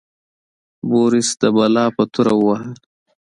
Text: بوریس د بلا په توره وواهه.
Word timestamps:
بوریس 0.89 1.29
د 1.41 1.43
بلا 1.55 1.85
په 1.95 2.03
توره 2.13 2.33
وواهه. 2.39 2.71